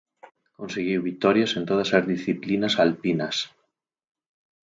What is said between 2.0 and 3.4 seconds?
disciplinas alpinas.